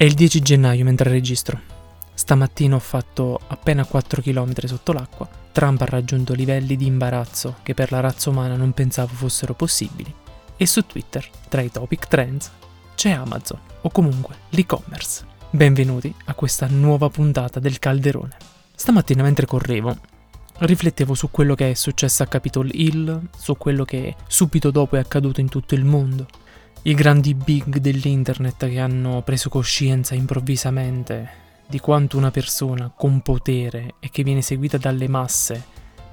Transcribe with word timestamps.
È 0.00 0.04
il 0.04 0.14
10 0.14 0.40
gennaio 0.40 0.82
mentre 0.82 1.10
registro. 1.10 1.60
Stamattina 2.14 2.74
ho 2.74 2.78
fatto 2.78 3.38
appena 3.48 3.84
4 3.84 4.22
km 4.22 4.64
sotto 4.64 4.94
l'acqua. 4.94 5.28
Trump 5.52 5.82
ha 5.82 5.84
raggiunto 5.84 6.32
livelli 6.32 6.74
di 6.74 6.86
imbarazzo 6.86 7.56
che 7.62 7.74
per 7.74 7.92
la 7.92 8.00
razza 8.00 8.30
umana 8.30 8.56
non 8.56 8.72
pensavo 8.72 9.12
fossero 9.12 9.52
possibili. 9.52 10.10
E 10.56 10.64
su 10.64 10.86
Twitter, 10.86 11.28
tra 11.50 11.60
i 11.60 11.70
topic 11.70 12.08
trends, 12.08 12.50
c'è 12.94 13.10
Amazon, 13.10 13.58
o 13.82 13.90
comunque 13.90 14.36
l'e-commerce. 14.48 15.26
Benvenuti 15.50 16.14
a 16.24 16.32
questa 16.32 16.66
nuova 16.66 17.10
puntata 17.10 17.60
del 17.60 17.78
Calderone. 17.78 18.36
Stamattina 18.74 19.22
mentre 19.22 19.44
correvo, 19.44 19.94
riflettevo 20.60 21.12
su 21.12 21.30
quello 21.30 21.54
che 21.54 21.72
è 21.72 21.74
successo 21.74 22.22
a 22.22 22.26
Capitol 22.26 22.70
Hill, 22.72 23.28
su 23.36 23.54
quello 23.58 23.84
che 23.84 24.16
subito 24.28 24.70
dopo 24.70 24.96
è 24.96 24.98
accaduto 24.98 25.40
in 25.40 25.50
tutto 25.50 25.74
il 25.74 25.84
mondo, 25.84 26.26
i 26.82 26.94
grandi 26.94 27.34
big 27.34 27.76
dell'internet 27.76 28.66
che 28.66 28.80
hanno 28.80 29.20
preso 29.20 29.50
coscienza 29.50 30.14
improvvisamente 30.14 31.28
di 31.68 31.78
quanto 31.78 32.16
una 32.16 32.30
persona 32.30 32.90
con 32.94 33.20
potere 33.20 33.96
e 34.00 34.08
che 34.10 34.22
viene 34.22 34.40
seguita 34.40 34.78
dalle 34.78 35.06
masse 35.06 35.62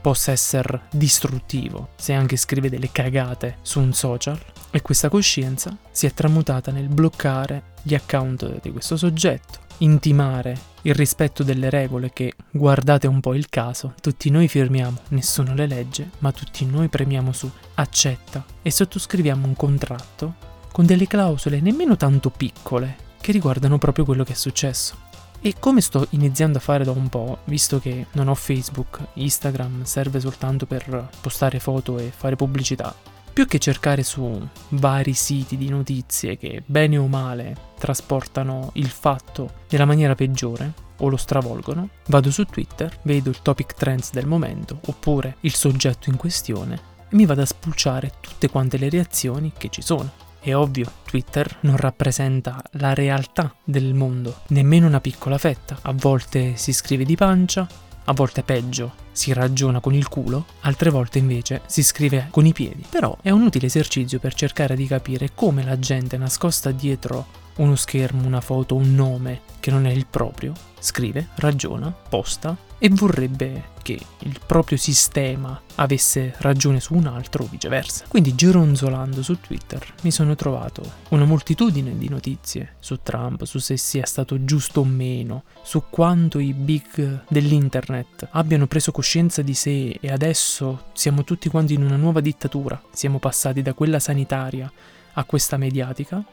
possa 0.01 0.31
essere 0.31 0.81
distruttivo 0.91 1.89
se 1.95 2.11
anche 2.11 2.35
scrive 2.35 2.69
delle 2.69 2.91
cagate 2.91 3.59
su 3.61 3.79
un 3.79 3.93
social 3.93 4.37
e 4.69 4.81
questa 4.81 5.07
coscienza 5.07 5.75
si 5.89 6.05
è 6.05 6.11
tramutata 6.11 6.71
nel 6.71 6.89
bloccare 6.89 7.75
gli 7.81 7.95
account 7.95 8.59
di 8.61 8.71
questo 8.71 8.97
soggetto, 8.97 9.59
intimare 9.79 10.75
il 10.81 10.93
rispetto 10.93 11.43
delle 11.43 11.69
regole 11.69 12.11
che, 12.11 12.33
guardate 12.51 13.07
un 13.07 13.21
po' 13.21 13.33
il 13.33 13.47
caso, 13.47 13.93
tutti 14.01 14.29
noi 14.29 14.49
firmiamo, 14.49 14.97
nessuno 15.09 15.53
le 15.53 15.65
legge, 15.65 16.09
ma 16.19 16.33
tutti 16.33 16.65
noi 16.65 16.89
premiamo 16.89 17.31
su 17.31 17.49
accetta 17.75 18.45
e 18.61 18.69
sottoscriviamo 18.69 19.47
un 19.47 19.55
contratto 19.55 20.46
con 20.77 20.85
delle 20.85 21.07
clausole 21.07 21.59
nemmeno 21.59 21.97
tanto 21.97 22.29
piccole 22.29 22.97
che 23.19 23.31
riguardano 23.31 23.79
proprio 23.79 24.05
quello 24.05 24.23
che 24.23 24.33
è 24.33 24.35
successo. 24.35 24.95
E 25.41 25.55
come 25.59 25.81
sto 25.81 26.05
iniziando 26.11 26.59
a 26.59 26.61
fare 26.61 26.83
da 26.83 26.91
un 26.91 27.09
po', 27.09 27.39
visto 27.45 27.79
che 27.79 28.05
non 28.11 28.27
ho 28.27 28.35
Facebook, 28.35 28.99
Instagram 29.13 29.85
serve 29.85 30.19
soltanto 30.19 30.67
per 30.67 31.09
postare 31.19 31.59
foto 31.59 31.97
e 31.97 32.11
fare 32.15 32.35
pubblicità, 32.35 32.93
più 33.33 33.47
che 33.47 33.57
cercare 33.57 34.03
su 34.03 34.47
vari 34.69 35.13
siti 35.13 35.57
di 35.57 35.67
notizie 35.69 36.37
che 36.37 36.61
bene 36.63 36.97
o 36.97 37.07
male 37.07 37.55
trasportano 37.79 38.69
il 38.73 38.89
fatto 38.89 39.53
nella 39.69 39.85
maniera 39.85 40.13
peggiore 40.13 40.73
o 40.97 41.09
lo 41.09 41.17
stravolgono, 41.17 41.89
vado 42.05 42.29
su 42.29 42.45
Twitter, 42.45 42.99
vedo 43.01 43.29
il 43.29 43.41
topic 43.41 43.73
trends 43.73 44.11
del 44.11 44.27
momento 44.27 44.79
oppure 44.85 45.37
il 45.39 45.55
soggetto 45.55 46.11
in 46.11 46.17
questione 46.17 46.79
e 47.09 47.15
mi 47.15 47.25
vado 47.25 47.41
a 47.41 47.45
spulciare 47.47 48.11
tutte 48.19 48.47
quante 48.51 48.77
le 48.77 48.89
reazioni 48.89 49.53
che 49.57 49.69
ci 49.69 49.81
sono. 49.81 50.25
È 50.47 50.55
ovvio, 50.55 50.89
Twitter 51.03 51.57
non 51.63 51.75
rappresenta 51.75 52.63
la 52.75 52.93
realtà 52.93 53.53
del 53.65 53.93
mondo, 53.93 54.43
nemmeno 54.47 54.87
una 54.87 55.01
piccola 55.01 55.37
fetta. 55.37 55.77
A 55.81 55.91
volte 55.93 56.55
si 56.55 56.71
scrive 56.71 57.03
di 57.03 57.17
pancia, 57.17 57.67
a 58.05 58.13
volte 58.13 58.43
peggio, 58.43 58.93
si 59.11 59.33
ragiona 59.33 59.81
con 59.81 59.93
il 59.93 60.07
culo, 60.07 60.45
altre 60.61 60.89
volte 60.89 61.17
invece 61.17 61.63
si 61.65 61.83
scrive 61.83 62.29
con 62.31 62.45
i 62.45 62.53
piedi. 62.53 62.85
Però 62.89 63.17
è 63.21 63.29
un 63.29 63.41
utile 63.41 63.65
esercizio 63.65 64.19
per 64.19 64.35
cercare 64.35 64.77
di 64.77 64.87
capire 64.87 65.31
come 65.35 65.65
la 65.65 65.77
gente 65.79 66.15
nascosta 66.15 66.71
dietro 66.71 67.25
uno 67.57 67.75
schermo, 67.75 68.25
una 68.25 68.39
foto, 68.39 68.73
un 68.75 68.95
nome 68.95 69.41
che 69.59 69.69
non 69.69 69.85
è 69.85 69.91
il 69.91 70.05
proprio, 70.05 70.53
scrive, 70.79 71.27
ragiona, 71.35 71.91
posta 71.91 72.55
e 72.79 72.89
vorrebbe 72.89 73.75
che 73.81 73.99
il 74.19 74.39
proprio 74.45 74.77
sistema 74.77 75.59
avesse 75.75 76.35
ragione 76.39 76.79
su 76.79 76.93
un 76.93 77.07
altro 77.07 77.43
o 77.43 77.47
viceversa. 77.49 78.05
Quindi 78.07 78.35
gironzolando 78.35 79.23
su 79.23 79.39
Twitter 79.39 79.93
mi 80.01 80.11
sono 80.11 80.35
trovato 80.35 80.83
una 81.09 81.23
moltitudine 81.23 81.97
di 81.97 82.09
notizie 82.09 82.75
su 82.79 82.99
Trump, 83.01 83.43
su 83.43 83.59
se 83.59 83.77
sia 83.77 84.05
stato 84.05 84.43
giusto 84.43 84.81
o 84.81 84.83
meno, 84.83 85.43
su 85.63 85.83
quanto 85.89 86.39
i 86.39 86.53
big 86.53 87.23
dell'internet 87.29 88.27
abbiano 88.31 88.67
preso 88.67 88.91
coscienza 88.91 89.41
di 89.41 89.53
sé 89.53 89.97
e 89.99 90.11
adesso 90.11 90.87
siamo 90.93 91.23
tutti 91.23 91.49
quanti 91.49 91.73
in 91.73 91.83
una 91.83 91.95
nuova 91.95 92.19
dittatura, 92.19 92.81
siamo 92.91 93.19
passati 93.19 93.61
da 93.61 93.73
quella 93.73 93.99
sanitaria 93.99 94.71
a 95.13 95.23
questa 95.23 95.57
mediatica 95.57 96.23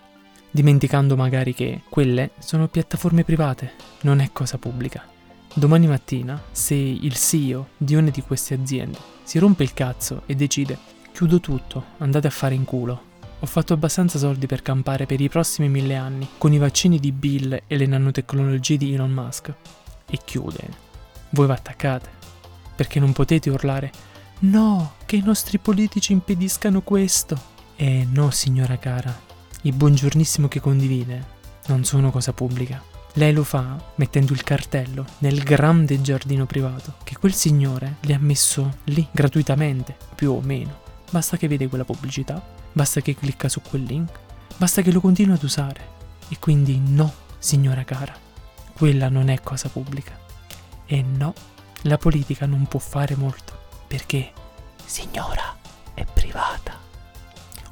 dimenticando 0.50 1.16
magari 1.16 1.52
che 1.52 1.82
quelle 1.88 2.30
sono 2.38 2.68
piattaforme 2.68 3.24
private, 3.24 3.72
non 4.02 4.20
è 4.20 4.30
cosa 4.32 4.56
pubblica. 4.56 5.13
Domani 5.56 5.86
mattina, 5.86 6.42
se 6.50 6.74
il 6.74 7.14
CEO 7.14 7.68
di 7.76 7.94
una 7.94 8.10
di 8.10 8.22
queste 8.22 8.54
aziende 8.54 8.98
si 9.22 9.38
rompe 9.38 9.62
il 9.62 9.72
cazzo 9.72 10.22
e 10.26 10.34
decide 10.34 10.76
chiudo 11.12 11.38
tutto, 11.38 11.84
andate 11.98 12.26
a 12.26 12.30
fare 12.30 12.56
in 12.56 12.64
culo, 12.64 13.02
ho 13.38 13.46
fatto 13.46 13.72
abbastanza 13.72 14.18
soldi 14.18 14.46
per 14.46 14.62
campare 14.62 15.06
per 15.06 15.20
i 15.20 15.28
prossimi 15.28 15.68
mille 15.68 15.94
anni 15.94 16.28
con 16.38 16.52
i 16.52 16.58
vaccini 16.58 16.98
di 16.98 17.12
Bill 17.12 17.62
e 17.68 17.76
le 17.76 17.86
nanotecnologie 17.86 18.76
di 18.76 18.94
Elon 18.94 19.12
Musk, 19.12 19.54
e 20.10 20.18
chiude, 20.24 20.68
voi 21.30 21.46
vi 21.46 21.52
attaccate, 21.52 22.08
perché 22.74 22.98
non 22.98 23.12
potete 23.12 23.48
urlare 23.48 23.92
no, 24.40 24.94
che 25.06 25.14
i 25.14 25.22
nostri 25.22 25.58
politici 25.58 26.12
impediscano 26.12 26.82
questo. 26.82 27.40
Eh 27.76 28.04
no, 28.10 28.30
signora 28.32 28.76
cara, 28.76 29.16
il 29.62 29.72
buongiornissimo 29.72 30.48
che 30.48 30.58
condivide 30.58 31.24
non 31.68 31.84
sono 31.84 32.10
cosa 32.10 32.32
pubblica. 32.32 32.93
Lei 33.16 33.32
lo 33.32 33.44
fa 33.44 33.80
mettendo 33.96 34.32
il 34.32 34.42
cartello 34.42 35.06
nel 35.18 35.42
grande 35.44 36.00
giardino 36.00 36.46
privato 36.46 36.94
che 37.04 37.16
quel 37.16 37.32
signore 37.32 37.96
le 38.00 38.14
ha 38.14 38.18
messo 38.18 38.78
lì 38.84 39.06
gratuitamente, 39.10 39.96
più 40.16 40.32
o 40.32 40.40
meno. 40.40 40.82
Basta 41.10 41.36
che 41.36 41.46
vede 41.46 41.68
quella 41.68 41.84
pubblicità, 41.84 42.42
basta 42.72 43.00
che 43.00 43.14
clicca 43.14 43.48
su 43.48 43.60
quel 43.62 43.84
link, 43.84 44.18
basta 44.56 44.82
che 44.82 44.90
lo 44.90 45.00
continua 45.00 45.36
ad 45.36 45.42
usare. 45.44 45.92
E 46.28 46.38
quindi 46.40 46.80
no, 46.84 47.12
signora 47.38 47.84
cara, 47.84 48.16
quella 48.72 49.08
non 49.08 49.28
è 49.28 49.40
cosa 49.40 49.68
pubblica. 49.68 50.18
E 50.84 51.02
no, 51.02 51.34
la 51.82 51.98
politica 51.98 52.46
non 52.46 52.66
può 52.66 52.80
fare 52.80 53.14
molto, 53.14 53.56
perché, 53.86 54.32
signora, 54.84 55.56
è 55.94 56.04
privata. 56.04 56.76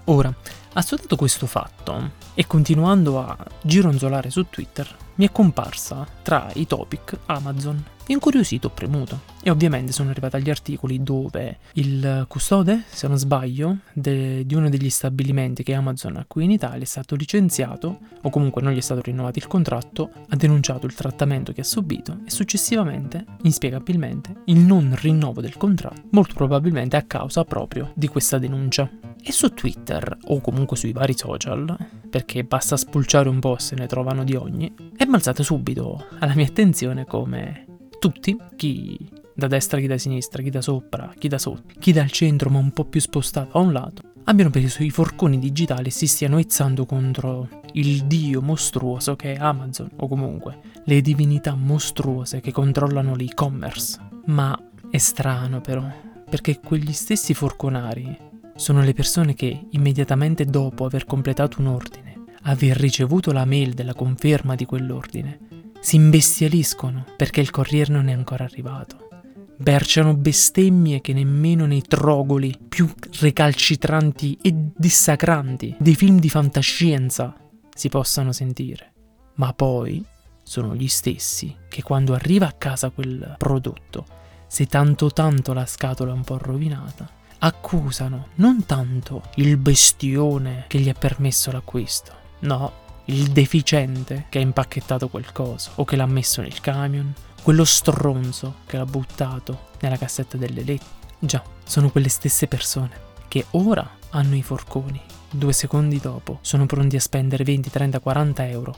Ora, 0.04 0.32
Assodato 0.74 1.16
questo 1.16 1.46
fatto 1.46 2.12
e 2.32 2.46
continuando 2.46 3.20
a 3.20 3.36
gironzolare 3.60 4.30
su 4.30 4.46
Twitter, 4.48 4.88
mi 5.16 5.26
è 5.26 5.32
comparsa 5.32 6.06
tra 6.22 6.48
i 6.54 6.66
topic 6.66 7.18
Amazon. 7.26 7.84
Incuriosito 8.06 8.66
ho 8.66 8.70
premuto 8.70 9.20
e 9.42 9.50
ovviamente 9.50 9.92
sono 9.92 10.10
arrivati 10.10 10.36
agli 10.36 10.50
articoli 10.50 11.02
dove 11.02 11.58
il 11.74 12.24
custode, 12.28 12.82
se 12.88 13.06
non 13.06 13.16
sbaglio, 13.16 13.78
de- 13.92 14.44
di 14.44 14.54
uno 14.54 14.68
degli 14.68 14.90
stabilimenti 14.90 15.62
che 15.62 15.74
Amazon 15.74 16.16
ha 16.16 16.24
qui 16.26 16.44
in 16.44 16.50
Italia 16.50 16.82
è 16.82 16.86
stato 16.86 17.14
licenziato 17.14 18.00
o 18.20 18.30
comunque 18.30 18.60
non 18.60 18.72
gli 18.72 18.78
è 18.78 18.80
stato 18.82 19.02
rinnovato 19.02 19.38
il 19.38 19.46
contratto, 19.46 20.10
ha 20.28 20.36
denunciato 20.36 20.86
il 20.86 20.94
trattamento 20.94 21.52
che 21.52 21.60
ha 21.60 21.64
subito 21.64 22.18
e 22.26 22.30
successivamente, 22.30 23.24
inspiegabilmente, 23.42 24.34
il 24.46 24.58
non 24.58 24.94
rinnovo 24.98 25.40
del 25.40 25.56
contratto, 25.56 26.02
molto 26.10 26.34
probabilmente 26.34 26.96
a 26.96 27.02
causa 27.02 27.44
proprio 27.44 27.92
di 27.94 28.08
questa 28.08 28.38
denuncia. 28.38 28.90
E 29.24 29.30
su 29.30 29.54
Twitter 29.54 30.18
o 30.24 30.40
comunque 30.40 30.76
sui 30.76 30.92
vari 30.92 31.16
social, 31.16 31.76
perché 32.10 32.42
basta 32.42 32.76
spulciare 32.76 33.28
un 33.28 33.38
po' 33.38 33.56
se 33.58 33.76
ne 33.76 33.86
trovano 33.86 34.24
di 34.24 34.34
ogni, 34.34 34.74
è 34.96 35.04
balzata 35.04 35.42
subito 35.42 36.06
alla 36.18 36.34
mia 36.34 36.46
attenzione 36.46 37.06
come 37.06 37.66
tutti, 38.00 38.36
chi 38.56 38.98
da 39.34 39.46
destra, 39.46 39.78
chi 39.78 39.86
da 39.86 39.96
sinistra, 39.96 40.42
chi 40.42 40.50
da 40.50 40.60
sopra, 40.60 41.12
chi 41.16 41.28
da 41.28 41.38
sotto, 41.38 41.74
chi 41.78 41.92
dal 41.92 42.10
centro 42.10 42.50
ma 42.50 42.58
un 42.58 42.72
po' 42.72 42.84
più 42.84 43.00
spostato 43.00 43.58
a 43.58 43.60
un 43.60 43.72
lato, 43.72 44.02
abbiano 44.24 44.50
preso 44.50 44.82
i 44.82 44.90
forconi 44.90 45.38
digitali 45.38 45.88
e 45.88 45.92
si 45.92 46.06
stiano 46.06 46.38
izzando 46.38 46.84
contro 46.84 47.48
il 47.72 48.04
dio 48.04 48.42
mostruoso 48.42 49.16
che 49.16 49.34
è 49.34 49.38
Amazon 49.38 49.88
o 49.96 50.08
comunque 50.08 50.58
le 50.84 51.00
divinità 51.00 51.54
mostruose 51.54 52.40
che 52.40 52.52
controllano 52.52 53.14
l'e-commerce. 53.14 53.98
Ma 54.26 54.58
è 54.90 54.98
strano 54.98 55.60
però, 55.60 55.84
perché 56.28 56.60
quegli 56.60 56.92
stessi 56.92 57.34
forconari 57.34 58.30
sono 58.54 58.82
le 58.82 58.92
persone 58.92 59.34
che, 59.34 59.66
immediatamente 59.70 60.44
dopo 60.44 60.84
aver 60.84 61.04
completato 61.04 61.60
un 61.60 61.66
ordine, 61.68 62.24
aver 62.42 62.76
ricevuto 62.76 63.32
la 63.32 63.44
mail 63.44 63.72
della 63.74 63.94
conferma 63.94 64.54
di 64.54 64.64
quell'ordine, 64.64 65.38
si 65.80 65.96
imbestialiscono 65.96 67.04
perché 67.16 67.40
il 67.40 67.50
corriere 67.50 67.92
non 67.92 68.08
è 68.08 68.12
ancora 68.12 68.44
arrivato. 68.44 69.08
Berciano 69.56 70.16
bestemmie 70.16 71.00
che 71.00 71.12
nemmeno 71.12 71.66
nei 71.66 71.82
trogoli 71.82 72.56
più 72.68 72.92
recalcitranti 73.20 74.38
e 74.42 74.54
dissacranti 74.76 75.76
dei 75.78 75.94
film 75.94 76.18
di 76.18 76.28
fantascienza 76.28 77.36
si 77.74 77.88
possano 77.88 78.32
sentire. 78.32 78.92
Ma 79.34 79.52
poi 79.52 80.04
sono 80.42 80.74
gli 80.74 80.88
stessi 80.88 81.54
che 81.68 81.82
quando 81.82 82.14
arriva 82.14 82.46
a 82.46 82.52
casa 82.52 82.90
quel 82.90 83.36
prodotto, 83.38 84.06
se 84.46 84.66
tanto 84.66 85.10
tanto 85.10 85.52
la 85.52 85.66
scatola 85.66 86.12
è 86.12 86.14
un 86.14 86.24
po' 86.24 86.38
rovinata, 86.38 87.08
accusano 87.44 88.28
non 88.36 88.64
tanto 88.66 89.22
il 89.36 89.56
bestione 89.56 90.64
che 90.68 90.78
gli 90.78 90.88
ha 90.88 90.94
permesso 90.94 91.50
l'acquisto, 91.50 92.12
no, 92.40 92.72
il 93.06 93.30
deficiente 93.30 94.26
che 94.28 94.38
ha 94.38 94.42
impacchettato 94.42 95.08
quel 95.08 95.32
coso 95.32 95.72
o 95.76 95.84
che 95.84 95.96
l'ha 95.96 96.06
messo 96.06 96.40
nel 96.40 96.60
camion, 96.60 97.12
quello 97.42 97.64
stronzo 97.64 98.58
che 98.66 98.76
l'ha 98.76 98.84
buttato 98.84 99.70
nella 99.80 99.98
cassetta 99.98 100.36
delle 100.36 100.62
lettere. 100.62 101.00
Già, 101.18 101.42
sono 101.64 101.90
quelle 101.90 102.08
stesse 102.08 102.46
persone 102.46 103.10
che 103.26 103.46
ora 103.50 103.88
hanno 104.10 104.36
i 104.36 104.42
forconi, 104.42 105.00
due 105.30 105.52
secondi 105.52 105.98
dopo 105.98 106.38
sono 106.42 106.66
pronti 106.66 106.96
a 106.96 107.00
spendere 107.00 107.42
20, 107.42 107.70
30, 107.70 107.98
40 107.98 108.48
euro 108.48 108.76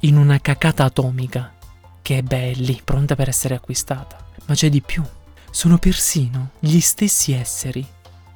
in 0.00 0.16
una 0.16 0.40
cacata 0.40 0.84
atomica 0.84 1.52
che 2.00 2.18
è 2.18 2.22
belli, 2.22 2.80
pronta 2.82 3.14
per 3.14 3.28
essere 3.28 3.56
acquistata. 3.56 4.24
Ma 4.46 4.54
c'è 4.54 4.70
di 4.70 4.80
più. 4.80 5.02
Sono 5.50 5.78
persino 5.78 6.50
gli 6.60 6.78
stessi 6.78 7.32
esseri, 7.32 7.84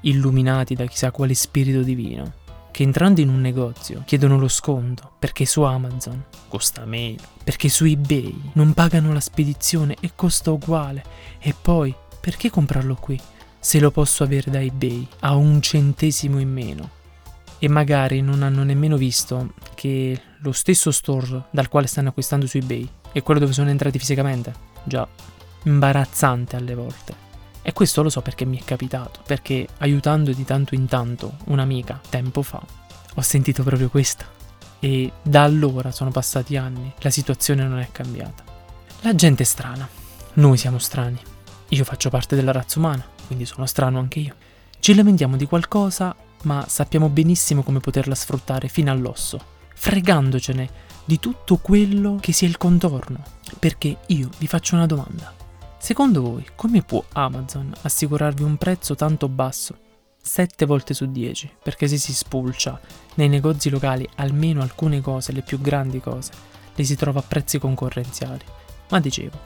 illuminati 0.02 0.74
da 0.74 0.86
chissà 0.86 1.10
quale 1.10 1.34
spirito 1.34 1.82
divino, 1.82 2.32
che 2.70 2.82
entrando 2.82 3.20
in 3.20 3.28
un 3.28 3.40
negozio 3.40 4.02
chiedono 4.06 4.38
lo 4.38 4.48
sconto 4.48 5.12
perché 5.18 5.44
su 5.44 5.62
Amazon 5.62 6.24
costa 6.48 6.84
meno, 6.84 7.22
perché 7.44 7.68
su 7.68 7.84
eBay 7.84 8.52
non 8.54 8.72
pagano 8.74 9.12
la 9.12 9.20
spedizione 9.20 9.96
e 10.00 10.12
costa 10.14 10.50
uguale. 10.50 11.04
E 11.38 11.54
poi, 11.60 11.94
perché 12.20 12.50
comprarlo 12.50 12.94
qui 12.96 13.20
se 13.58 13.78
lo 13.78 13.90
posso 13.90 14.22
avere 14.24 14.50
da 14.50 14.60
eBay 14.60 15.06
a 15.20 15.34
un 15.34 15.60
centesimo 15.60 16.38
in 16.38 16.50
meno? 16.50 16.90
E 17.58 17.68
magari 17.68 18.22
non 18.22 18.42
hanno 18.42 18.62
nemmeno 18.62 18.96
visto 18.96 19.52
che 19.74 20.18
lo 20.38 20.52
stesso 20.52 20.90
store 20.90 21.44
dal 21.50 21.68
quale 21.68 21.86
stanno 21.86 22.08
acquistando 22.08 22.46
su 22.46 22.56
eBay 22.56 22.88
è 23.12 23.22
quello 23.22 23.40
dove 23.40 23.52
sono 23.52 23.68
entrati 23.68 23.98
fisicamente. 23.98 24.52
Già, 24.84 25.06
imbarazzante 25.64 26.56
alle 26.56 26.74
volte. 26.74 27.29
E 27.62 27.72
questo 27.72 28.02
lo 28.02 28.08
so 28.08 28.22
perché 28.22 28.44
mi 28.44 28.58
è 28.58 28.64
capitato, 28.64 29.20
perché 29.26 29.66
aiutando 29.78 30.32
di 30.32 30.44
tanto 30.44 30.74
in 30.74 30.86
tanto 30.86 31.36
un'amica 31.46 32.00
tempo 32.08 32.42
fa, 32.42 32.62
ho 33.14 33.20
sentito 33.20 33.62
proprio 33.62 33.90
questo. 33.90 34.24
E 34.78 35.12
da 35.22 35.42
allora 35.42 35.90
sono 35.90 36.10
passati 36.10 36.56
anni, 36.56 36.92
la 37.00 37.10
situazione 37.10 37.64
non 37.64 37.78
è 37.78 37.88
cambiata. 37.92 38.42
La 39.02 39.14
gente 39.14 39.42
è 39.42 39.46
strana, 39.46 39.88
noi 40.34 40.56
siamo 40.56 40.78
strani. 40.78 41.20
Io 41.68 41.84
faccio 41.84 42.08
parte 42.08 42.34
della 42.34 42.52
razza 42.52 42.78
umana, 42.78 43.04
quindi 43.26 43.44
sono 43.44 43.66
strano 43.66 43.98
anche 43.98 44.20
io. 44.20 44.34
Ci 44.78 44.94
lamentiamo 44.94 45.36
di 45.36 45.46
qualcosa, 45.46 46.16
ma 46.44 46.64
sappiamo 46.66 47.08
benissimo 47.10 47.62
come 47.62 47.80
poterla 47.80 48.14
sfruttare 48.14 48.68
fino 48.68 48.90
all'osso, 48.90 49.38
fregandocene 49.74 50.88
di 51.04 51.18
tutto 51.18 51.56
quello 51.58 52.16
che 52.20 52.32
sia 52.32 52.48
il 52.48 52.56
contorno. 52.56 53.22
Perché 53.58 53.98
io 54.06 54.30
vi 54.38 54.46
faccio 54.46 54.76
una 54.76 54.86
domanda. 54.86 55.39
Secondo 55.82 56.20
voi, 56.20 56.44
come 56.56 56.82
può 56.82 57.02
Amazon 57.14 57.72
assicurarvi 57.80 58.42
un 58.42 58.58
prezzo 58.58 58.94
tanto 58.94 59.30
basso? 59.30 59.78
7 60.20 60.66
volte 60.66 60.92
su 60.92 61.10
10, 61.10 61.50
perché 61.62 61.88
se 61.88 61.96
si 61.96 62.12
spulcia 62.12 62.78
nei 63.14 63.30
negozi 63.30 63.70
locali 63.70 64.06
almeno 64.16 64.60
alcune 64.60 65.00
cose, 65.00 65.32
le 65.32 65.40
più 65.40 65.58
grandi 65.58 65.98
cose, 65.98 66.32
le 66.74 66.84
si 66.84 66.96
trova 66.96 67.20
a 67.20 67.24
prezzi 67.26 67.58
concorrenziali. 67.58 68.44
Ma 68.90 69.00
dicevo, 69.00 69.38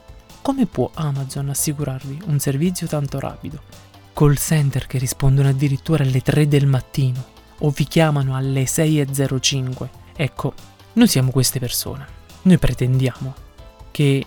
come 0.43 0.67
può 0.67 0.91
Amazon 0.95 1.51
assicurarvi 1.51 2.23
un 2.27 2.41
servizio 2.41 2.89
tanto 2.89 3.21
rapido? 3.21 3.63
Call 4.13 4.35
center 4.35 4.89
che 4.89 4.99
rispondono 4.99 5.49
addirittura 5.49 6.03
alle 6.03 6.21
3 6.21 6.49
del 6.49 6.67
mattino 6.67 7.25
o 7.59 7.71
vi 7.71 7.85
chiamano 7.85 8.35
alle 8.35 8.65
6.05. 8.65 9.89
Ecco, 10.17 10.53
noi 10.95 11.07
siamo 11.07 11.31
queste 11.31 11.61
persone. 11.61 12.05
Noi 12.43 12.59
pretendiamo 12.59 13.35
che 13.93 14.25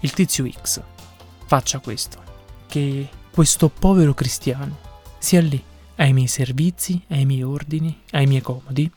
il 0.00 0.12
tizio 0.12 0.50
X 0.50 0.82
faccia 1.50 1.80
questo, 1.80 2.22
che 2.68 3.08
questo 3.32 3.68
povero 3.70 4.14
cristiano 4.14 4.78
sia 5.18 5.40
lì 5.40 5.60
ai 5.96 6.12
miei 6.12 6.28
servizi, 6.28 7.02
ai 7.08 7.24
miei 7.24 7.42
ordini, 7.42 8.02
ai 8.12 8.26
miei 8.26 8.40
comodi, 8.40 8.88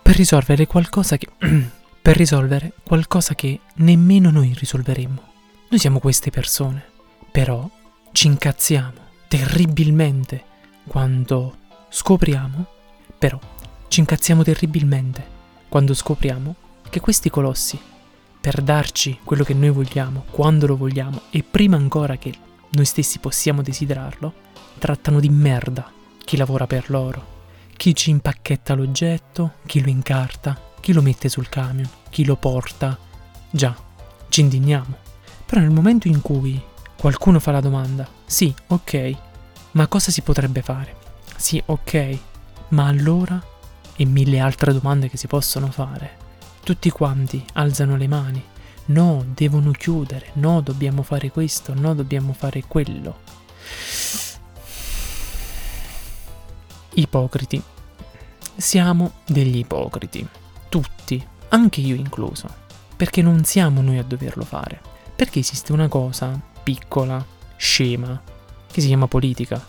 per 0.00 0.16
risolvere 0.16 0.66
qualcosa 0.66 1.18
che... 1.18 1.28
per 2.00 2.16
risolvere 2.16 2.72
qualcosa 2.82 3.34
che 3.34 3.60
nemmeno 3.74 4.30
noi 4.30 4.54
risolveremmo. 4.56 5.22
Noi 5.68 5.78
siamo 5.78 5.98
queste 5.98 6.30
persone, 6.30 6.82
però 7.30 7.68
ci 8.12 8.28
incazziamo 8.28 9.00
terribilmente 9.28 10.42
quando 10.86 11.58
scopriamo, 11.90 12.66
però 13.18 13.38
ci 13.88 14.00
incazziamo 14.00 14.42
terribilmente 14.42 15.26
quando 15.68 15.92
scopriamo 15.92 16.54
che 16.88 17.00
questi 17.00 17.28
colossi 17.28 17.78
per 18.40 18.62
darci 18.62 19.18
quello 19.24 19.44
che 19.44 19.54
noi 19.54 19.70
vogliamo, 19.70 20.24
quando 20.30 20.66
lo 20.66 20.76
vogliamo 20.76 21.22
e 21.30 21.42
prima 21.42 21.76
ancora 21.76 22.16
che 22.16 22.32
noi 22.70 22.84
stessi 22.84 23.18
possiamo 23.18 23.62
desiderarlo, 23.62 24.32
trattano 24.78 25.20
di 25.20 25.28
merda 25.28 25.90
chi 26.24 26.36
lavora 26.36 26.66
per 26.66 26.90
loro, 26.90 27.36
chi 27.76 27.94
ci 27.94 28.10
impacchetta 28.10 28.74
l'oggetto, 28.74 29.54
chi 29.66 29.80
lo 29.80 29.88
incarta, 29.88 30.60
chi 30.80 30.92
lo 30.92 31.02
mette 31.02 31.28
sul 31.28 31.48
camion, 31.48 31.88
chi 32.10 32.24
lo 32.24 32.36
porta. 32.36 32.96
Già, 33.50 33.74
ci 34.28 34.40
indigniamo. 34.40 34.96
Però 35.46 35.60
nel 35.60 35.70
momento 35.70 36.06
in 36.06 36.20
cui 36.20 36.60
qualcuno 36.96 37.40
fa 37.40 37.52
la 37.52 37.60
domanda, 37.60 38.06
sì, 38.26 38.54
ok, 38.66 39.16
ma 39.72 39.86
cosa 39.86 40.10
si 40.10 40.20
potrebbe 40.20 40.62
fare? 40.62 40.96
Sì, 41.36 41.62
ok, 41.64 42.18
ma 42.68 42.86
allora? 42.86 43.42
E 43.96 44.04
mille 44.04 44.38
altre 44.38 44.72
domande 44.72 45.08
che 45.08 45.16
si 45.16 45.26
possono 45.26 45.70
fare 45.70 46.26
tutti 46.68 46.90
quanti 46.90 47.42
alzano 47.54 47.96
le 47.96 48.06
mani. 48.06 48.44
No, 48.86 49.24
devono 49.26 49.70
chiudere. 49.70 50.32
No, 50.34 50.60
dobbiamo 50.60 51.02
fare 51.02 51.30
questo. 51.30 51.72
No, 51.72 51.94
dobbiamo 51.94 52.34
fare 52.34 52.62
quello. 52.68 53.20
Ipocriti. 56.92 57.62
Siamo 58.54 59.12
degli 59.24 59.56
ipocriti. 59.56 60.28
Tutti, 60.68 61.26
anche 61.48 61.80
io 61.80 61.94
incluso. 61.94 62.46
Perché 62.94 63.22
non 63.22 63.44
siamo 63.44 63.80
noi 63.80 63.96
a 63.96 64.04
doverlo 64.04 64.44
fare. 64.44 64.78
Perché 65.16 65.38
esiste 65.38 65.72
una 65.72 65.88
cosa 65.88 66.38
piccola, 66.62 67.24
scema, 67.56 68.20
che 68.70 68.82
si 68.82 68.88
chiama 68.88 69.08
politica, 69.08 69.66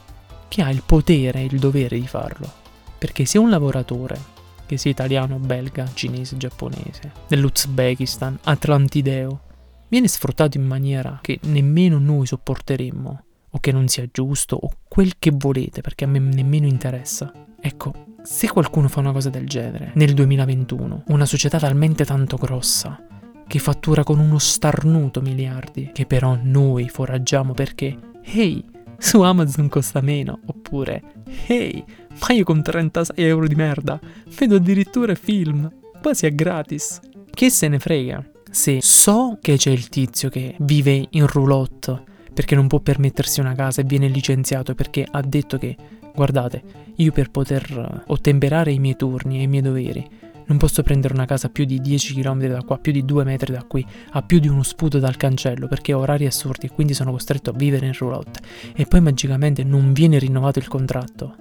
che 0.50 0.62
ha 0.62 0.70
il 0.70 0.84
potere 0.86 1.40
e 1.40 1.46
il 1.46 1.60
dovere 1.60 1.98
di 1.98 2.08
farlo. 2.08 2.52
Perché 2.98 3.24
se 3.24 3.38
un 3.38 3.50
lavoratore 3.50 4.38
che 4.70 4.78
sia 4.78 4.92
italiano, 4.92 5.38
belga, 5.40 5.90
cinese, 5.96 6.38
giapponese, 6.38 7.12
dell'Uzbekistan, 7.28 8.38
atlantideo, 8.44 9.40
viene 9.88 10.08
sfruttato 10.08 10.58
in 10.58 10.68
maniera 10.68 11.18
che 11.24 11.40
nemmeno 11.46 11.98
noi 11.98 12.28
sopporteremmo, 12.28 13.24
o 13.50 13.60
che 13.60 13.72
non 13.72 13.88
sia 13.88 14.08
giusto, 14.12 14.56
o 14.56 14.70
quel 14.88 15.14
che 15.18 15.32
volete, 15.34 15.82
perché 15.82 16.04
a 16.04 16.08
me 16.08 16.20
nemmeno 16.20 16.68
interessa. 16.68 17.34
Ecco, 17.60 18.06
se 18.22 18.48
qualcuno 18.48 18.88
fa 18.90 19.00
una 19.00 19.12
cosa 19.12 19.32
del 19.32 19.48
genere, 19.48 19.90
nel 19.96 20.14
2021, 20.14 21.06
una 21.08 21.26
società 21.26 21.58
talmente 21.58 22.06
tanto 22.06 22.38
grossa, 22.38 23.04
che 23.48 23.58
fattura 23.58 24.04
con 24.04 24.20
uno 24.20 24.38
starnuto 24.38 25.20
miliardi, 25.20 25.90
che 25.96 26.06
però 26.06 26.38
noi 26.40 26.90
foraggiamo 26.90 27.54
perché, 27.56 27.98
ehi, 28.22 28.64
su 29.00 29.22
Amazon 29.22 29.70
costa 29.70 30.02
meno, 30.02 30.40
oppure, 30.46 31.02
ehi, 31.48 31.84
ma 32.20 32.34
io 32.34 32.44
con 32.44 32.62
36 32.62 33.16
euro 33.26 33.48
di 33.48 33.56
merda 33.56 34.00
vedo 34.38 34.56
addirittura 34.56 35.16
film, 35.16 35.72
quasi 36.02 36.26
a 36.26 36.30
gratis. 36.30 37.00
Che 37.30 37.50
se 37.50 37.68
ne 37.68 37.80
frega? 37.80 38.24
Se 38.52 38.80
so 38.82 39.38
che 39.42 39.58
c'è 39.58 39.72
il 39.72 39.90
tizio 39.90 40.30
che 40.30 40.56
vive 40.60 41.08
in 41.12 41.28
roulotte 41.28 42.04
perché 42.34 42.56
non 42.56 42.68
può 42.68 42.80
permettersi 42.80 43.40
una 43.40 43.54
casa 43.54 43.82
e 43.82 43.86
viene 43.86 44.08
licenziato 44.08 44.76
perché 44.76 45.08
ha 45.10 45.22
detto 45.22 45.58
che, 45.58 45.76
guardate, 46.14 46.62
io 46.96 47.12
per 47.12 47.32
poter 47.32 48.04
ottemperare 48.08 48.72
i 48.72 48.80
miei 48.80 48.96
turni 48.96 49.40
e 49.40 49.44
i 49.44 49.48
miei 49.48 49.62
doveri 49.62 50.08
non 50.50 50.58
posso 50.58 50.82
prendere 50.82 51.14
una 51.14 51.26
casa 51.26 51.50
più 51.50 51.64
di 51.64 51.80
10 51.80 52.16
km 52.16 52.48
da 52.48 52.64
qua, 52.64 52.80
più 52.80 52.92
di 52.92 53.06
2 53.06 53.24
metri 53.24 53.54
da 53.54 53.64
qui, 53.64 53.86
a 54.12 54.22
più 54.24 54.40
di 54.40 54.48
uno 54.48 54.64
sputo 54.64 54.98
dal 54.98 55.16
cancello 55.16 55.68
perché 55.68 55.94
ho 55.94 56.00
orari 56.00 56.26
assurdi 56.26 56.66
e 56.66 56.72
quindi 56.72 56.96
sono 56.96 57.12
costretto 57.12 57.52
a 57.52 57.54
vivere 57.54 57.86
in 57.86 57.94
roulotte 57.94 58.40
e 58.76 58.86
poi 58.86 59.00
magicamente 59.00 59.64
non 59.64 59.94
viene 59.94 60.18
rinnovato 60.18 60.58
il 60.58 60.68
contratto. 60.68 61.36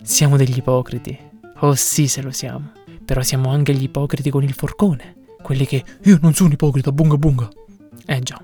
Siamo 0.00 0.36
degli 0.36 0.56
ipocriti. 0.56 1.18
Oh 1.60 1.74
sì, 1.74 2.06
se 2.06 2.22
lo 2.22 2.30
siamo. 2.30 2.70
Però 3.04 3.20
siamo 3.22 3.50
anche 3.50 3.74
gli 3.74 3.82
ipocriti 3.82 4.30
con 4.30 4.44
il 4.44 4.52
forcone. 4.52 5.16
Quelli 5.42 5.66
che 5.66 5.84
io 6.04 6.18
non 6.22 6.32
sono 6.32 6.52
ipocrita, 6.52 6.92
bunga 6.92 7.16
bunga. 7.16 7.48
Eh 8.06 8.20
già, 8.20 8.40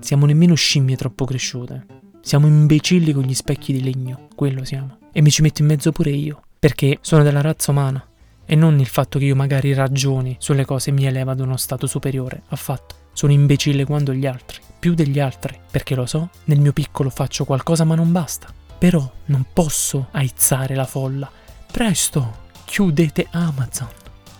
siamo 0.00 0.26
nemmeno 0.26 0.54
scimmie 0.54 0.96
troppo 0.96 1.24
cresciute. 1.24 1.86
Siamo 2.20 2.46
imbecilli 2.46 3.12
con 3.12 3.22
gli 3.22 3.34
specchi 3.34 3.72
di 3.72 3.82
legno, 3.82 4.28
quello 4.34 4.64
siamo. 4.64 4.98
E 5.12 5.22
mi 5.22 5.30
ci 5.30 5.40
metto 5.40 5.62
in 5.62 5.68
mezzo 5.68 5.92
pure 5.92 6.10
io, 6.10 6.42
perché 6.58 6.98
sono 7.00 7.22
della 7.22 7.40
razza 7.40 7.70
umana. 7.70 8.06
E 8.44 8.54
non 8.54 8.78
il 8.78 8.86
fatto 8.86 9.18
che 9.18 9.24
io 9.26 9.34
magari 9.34 9.72
ragioni 9.72 10.36
sulle 10.38 10.64
cose 10.64 10.90
mi 10.90 11.06
eleva 11.06 11.32
ad 11.32 11.40
uno 11.40 11.56
stato 11.56 11.86
superiore, 11.86 12.42
affatto. 12.48 12.96
Sono 13.12 13.32
imbecille 13.32 13.84
quanto 13.84 14.12
gli 14.12 14.26
altri, 14.26 14.60
più 14.78 14.94
degli 14.94 15.20
altri, 15.20 15.58
perché 15.70 15.94
lo 15.94 16.06
so, 16.06 16.30
nel 16.44 16.60
mio 16.60 16.72
piccolo 16.72 17.10
faccio 17.10 17.44
qualcosa 17.44 17.84
ma 17.84 17.94
non 17.94 18.12
basta. 18.12 18.52
Però 18.78 19.10
non 19.26 19.46
posso 19.52 20.08
aizzare 20.12 20.74
la 20.74 20.86
folla. 20.86 21.30
Presto, 21.70 22.40
chiudete 22.64 23.28
Amazon. 23.30 23.88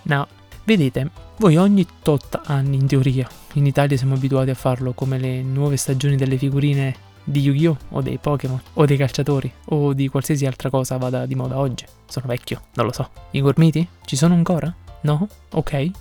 No, 0.03 0.27
vedete, 0.65 1.09
voi 1.37 1.57
ogni 1.57 1.85
tot 2.01 2.41
anni 2.45 2.75
in 2.75 2.87
teoria, 2.87 3.27
in 3.53 3.65
Italia 3.65 3.97
siamo 3.97 4.15
abituati 4.15 4.49
a 4.49 4.55
farlo 4.55 4.93
come 4.93 5.17
le 5.17 5.41
nuove 5.41 5.77
stagioni 5.77 6.15
delle 6.15 6.37
figurine 6.37 7.11
di 7.23 7.41
Yu-Gi-Oh! 7.41 7.77
o 7.89 8.01
dei 8.01 8.17
Pokémon 8.17 8.61
o 8.73 8.85
dei 8.85 8.97
calciatori 8.97 9.51
o 9.65 9.93
di 9.93 10.07
qualsiasi 10.07 10.45
altra 10.45 10.69
cosa 10.69 10.97
vada 10.97 11.25
di 11.25 11.35
moda 11.35 11.57
oggi. 11.57 11.85
Sono 12.07 12.27
vecchio, 12.27 12.61
non 12.73 12.85
lo 12.85 12.91
so. 12.91 13.09
I 13.31 13.41
gormiti? 13.41 13.87
Ci 14.05 14.15
sono 14.15 14.33
ancora? 14.33 14.73
No? 15.01 15.27
Ok. 15.51 15.91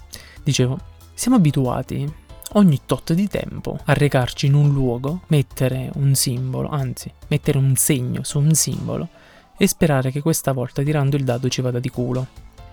Dicevo, 0.43 0.79
siamo 1.15 1.37
abituati 1.37 2.21
ogni 2.55 2.81
tot 2.85 3.13
di 3.13 3.29
tempo 3.29 3.79
a 3.85 3.93
recarci 3.93 4.47
in 4.47 4.55
un 4.55 4.73
luogo, 4.73 5.23
mettere 5.29 5.91
un 5.95 6.15
simbolo, 6.15 6.69
anzi, 6.69 7.13
mettere 7.29 7.59
un 7.59 7.77
segno 7.77 8.23
su 8.25 8.39
un 8.39 8.55
simbolo 8.55 9.09
e 9.57 9.67
sperare 9.67 10.11
che 10.11 10.21
questa 10.21 10.53
volta 10.53 10.83
tirando 10.83 11.17
il 11.17 11.25
dado 11.25 11.49
ci 11.49 11.61
vada 11.61 11.79
di 11.79 11.89
culo. 11.89 12.27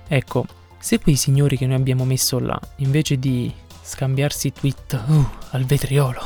Ecco, 0.07 0.45
se 0.79 0.99
quei 0.99 1.15
signori 1.15 1.57
che 1.57 1.67
noi 1.67 1.75
abbiamo 1.75 2.05
messo 2.05 2.39
là, 2.39 2.59
invece 2.77 3.17
di 3.19 3.53
scambiarsi 3.81 4.51
tweet 4.51 5.03
uh, 5.07 5.25
al 5.51 5.65
vetriolo 5.65 6.21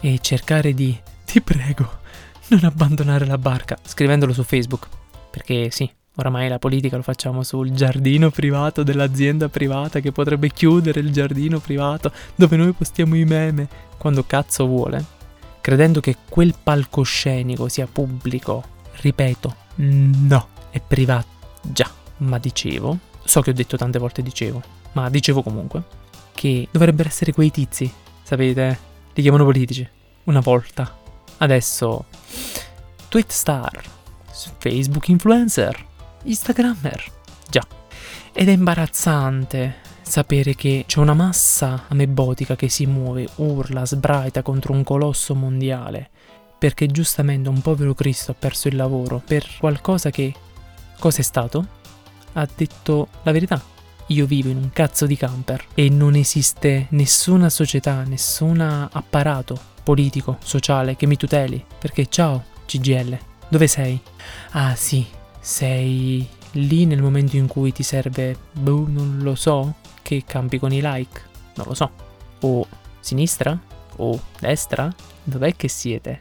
e 0.00 0.18
cercare 0.20 0.74
di, 0.74 0.98
ti 1.28 1.42
prego, 1.42 1.86
non 2.48 2.64
abbandonare 2.64 3.26
la 3.26 3.36
barca, 3.36 3.78
scrivendolo 3.82 4.32
su 4.32 4.42
Facebook. 4.44 4.88
Perché 5.30 5.70
sì, 5.70 5.88
oramai 6.14 6.48
la 6.48 6.58
politica 6.58 6.96
lo 6.96 7.02
facciamo 7.02 7.42
sul 7.42 7.70
giardino 7.72 8.30
privato 8.30 8.82
dell'azienda 8.82 9.50
privata 9.50 10.00
che 10.00 10.10
potrebbe 10.10 10.50
chiudere 10.50 11.00
il 11.00 11.12
giardino 11.12 11.58
privato 11.58 12.10
dove 12.34 12.56
noi 12.56 12.72
postiamo 12.72 13.14
i 13.14 13.26
meme 13.26 13.68
quando 13.98 14.24
cazzo 14.24 14.66
vuole. 14.66 15.04
Credendo 15.60 16.00
che 16.00 16.16
quel 16.30 16.54
palcoscenico 16.60 17.68
sia 17.68 17.86
pubblico, 17.86 18.64
ripeto, 19.02 19.56
no, 19.74 20.48
è 20.70 20.80
privato. 20.80 21.26
Già, 21.60 21.90
ma 22.18 22.38
dicevo, 22.38 22.98
so 23.22 23.42
che 23.42 23.50
ho 23.50 23.54
detto 23.54 23.76
tante 23.76 23.98
volte 23.98 24.22
dicevo, 24.22 24.62
ma 24.92 25.10
dicevo 25.10 25.42
comunque, 25.42 25.82
che 26.32 26.68
dovrebbero 26.70 27.10
essere 27.10 27.34
quei 27.34 27.50
tizi, 27.50 27.92
sapete? 28.22 28.78
Li 29.12 29.20
chiamano 29.20 29.44
politici. 29.44 29.86
Una 30.24 30.40
volta. 30.40 30.97
Adesso. 31.38 32.04
Tweet 33.08 33.30
star. 33.30 33.82
Facebook 34.58 35.08
influencer. 35.08 35.86
Instagrammer. 36.24 37.04
Già. 37.48 37.66
Ed 38.32 38.48
è 38.48 38.52
imbarazzante 38.52 39.86
sapere 40.02 40.54
che 40.54 40.84
c'è 40.86 41.00
una 41.00 41.14
massa 41.14 41.84
amebotica 41.88 42.56
che 42.56 42.68
si 42.68 42.86
muove, 42.86 43.28
urla, 43.36 43.84
sbraita 43.84 44.42
contro 44.42 44.72
un 44.72 44.82
colosso 44.82 45.34
mondiale. 45.34 46.10
Perché 46.58 46.86
giustamente 46.86 47.48
un 47.48 47.60
povero 47.60 47.94
Cristo 47.94 48.32
ha 48.32 48.36
perso 48.36 48.68
il 48.68 48.76
lavoro 48.76 49.22
per 49.24 49.46
qualcosa 49.58 50.10
che. 50.10 50.34
Cos'è 50.98 51.22
stato? 51.22 51.66
Ha 52.32 52.48
detto 52.56 53.08
la 53.22 53.30
verità 53.30 53.76
io 54.08 54.26
vivo 54.26 54.48
in 54.48 54.56
un 54.56 54.70
cazzo 54.72 55.06
di 55.06 55.16
camper 55.16 55.66
e 55.74 55.88
non 55.88 56.14
esiste 56.14 56.86
nessuna 56.90 57.50
società, 57.50 58.02
nessun 58.04 58.60
apparato 58.60 59.76
politico, 59.88 60.36
sociale 60.42 60.96
che 60.96 61.06
mi 61.06 61.16
tuteli. 61.16 61.64
Perché 61.78 62.08
ciao, 62.10 62.44
CGL, 62.66 63.18
dove 63.48 63.66
sei? 63.66 63.98
Ah 64.50 64.74
sì, 64.74 65.06
sei 65.40 66.28
lì 66.52 66.84
nel 66.84 67.00
momento 67.00 67.36
in 67.36 67.46
cui 67.46 67.72
ti 67.72 67.82
serve, 67.82 68.36
boh, 68.52 68.84
non 68.86 69.20
lo 69.22 69.34
so, 69.34 69.76
che 70.02 70.24
campi 70.26 70.58
con 70.58 70.74
i 70.74 70.80
like, 70.82 71.22
non 71.54 71.68
lo 71.68 71.72
so. 71.72 71.90
O 72.40 72.66
sinistra? 73.00 73.58
O 73.96 74.20
destra? 74.38 74.94
Dov'è 75.24 75.56
che 75.56 75.68
siete? 75.68 76.20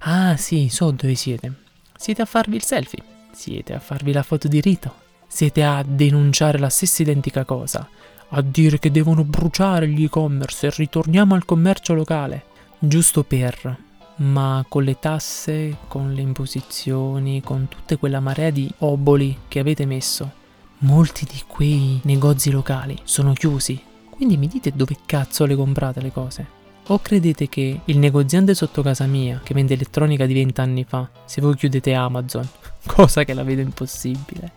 Ah 0.00 0.38
sì, 0.38 0.70
so 0.70 0.90
dove 0.90 1.14
siete. 1.14 1.52
Siete 1.94 2.22
a 2.22 2.24
farvi 2.24 2.56
il 2.56 2.64
selfie. 2.64 3.02
Siete 3.32 3.74
a 3.74 3.80
farvi 3.80 4.12
la 4.12 4.22
foto 4.22 4.48
di 4.48 4.62
rito 4.62 5.02
siete 5.26 5.64
a 5.64 5.82
denunciare 5.84 6.58
la 6.58 6.68
stessa 6.68 7.02
identica 7.02 7.44
cosa, 7.44 7.88
a 8.28 8.40
dire 8.40 8.78
che 8.78 8.92
devono 8.92 9.24
bruciare 9.24 9.88
gli 9.88 10.04
e-commerce 10.04 10.68
e 10.68 10.72
ritorniamo 10.76 11.34
al 11.34 11.44
commercio 11.44 11.92
locale, 11.92 12.44
giusto 12.86 13.22
per, 13.24 13.78
ma 14.16 14.64
con 14.68 14.84
le 14.84 14.98
tasse, 14.98 15.76
con 15.88 16.12
le 16.12 16.20
imposizioni, 16.20 17.42
con 17.42 17.68
tutta 17.68 17.96
quella 17.96 18.20
marea 18.20 18.50
di 18.50 18.70
oboli 18.78 19.38
che 19.48 19.58
avete 19.58 19.86
messo, 19.86 20.30
molti 20.78 21.24
di 21.24 21.42
quei 21.46 22.00
negozi 22.04 22.50
locali 22.50 22.98
sono 23.04 23.32
chiusi. 23.32 23.80
Quindi 24.10 24.36
mi 24.36 24.46
dite 24.46 24.72
dove 24.74 24.96
cazzo 25.04 25.44
le 25.44 25.56
comprate 25.56 26.00
le 26.00 26.12
cose? 26.12 26.62
O 26.88 26.98
credete 27.00 27.48
che 27.48 27.80
il 27.84 27.98
negoziante 27.98 28.54
sotto 28.54 28.82
casa 28.82 29.06
mia, 29.06 29.40
che 29.42 29.54
vende 29.54 29.74
elettronica 29.74 30.26
di 30.26 30.34
vent'anni 30.34 30.84
fa, 30.84 31.08
se 31.24 31.40
voi 31.40 31.56
chiudete 31.56 31.94
Amazon, 31.94 32.46
cosa 32.86 33.24
che 33.24 33.34
la 33.34 33.42
vedo 33.42 33.62
impossibile, 33.62 34.52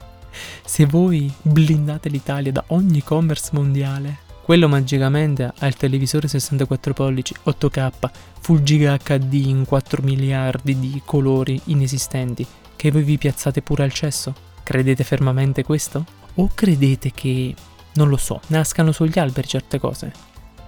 se 0.64 0.86
voi 0.86 1.32
blindate 1.42 2.10
l'Italia 2.10 2.52
da 2.52 2.64
ogni 2.68 3.00
e-commerce 3.00 3.50
mondiale, 3.54 4.26
quello 4.48 4.70
magicamente 4.70 5.52
ha 5.60 5.68
il 5.68 5.76
televisore 5.76 6.30
64 6.30 6.94
pollici 6.94 7.36
8K 7.44 7.92
Full 8.40 8.64
Giga 8.64 8.96
HD 8.96 9.34
in 9.34 9.66
4 9.66 10.02
miliardi 10.02 10.80
di 10.80 11.02
colori 11.04 11.60
inesistenti 11.66 12.48
che 12.78 12.90
voi 12.90 13.04
vi 13.04 13.18
piazzate 13.18 13.62
pure 13.62 13.84
al 13.84 13.92
cesso? 13.92 14.34
Credete 14.64 15.04
fermamente 15.04 15.66
questo? 15.66 16.06
O 16.36 16.50
credete 16.56 17.12
che, 17.12 17.54
non 17.96 18.08
lo 18.08 18.16
so, 18.16 18.40
nascano 18.48 18.94
sugli 18.94 19.20
alberi 19.20 19.50
certe 19.50 19.80
cose? 19.80 20.14